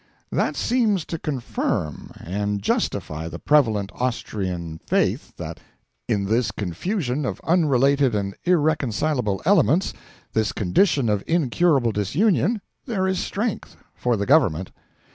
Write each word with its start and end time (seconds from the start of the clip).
That 0.31 0.55
seems 0.55 1.05
to 1.05 1.19
confirm 1.19 2.09
and 2.19 2.59
justify 2.59 3.27
the 3.27 3.37
prevalent 3.37 3.91
Austrian 3.93 4.79
faith 4.79 5.37
that 5.37 5.59
in 6.07 6.25
this 6.25 6.49
confusion 6.49 7.23
of 7.23 7.39
unrelated 7.43 8.15
and 8.15 8.33
irreconcilable 8.43 9.43
elements, 9.45 9.93
this 10.33 10.53
condition 10.53 11.07
of 11.07 11.23
incurable 11.27 11.91
disunion, 11.91 12.61
there 12.87 13.07
is 13.07 13.19
strength 13.19 13.77
for 13.93 14.17
the 14.17 14.25
Government. 14.25 14.71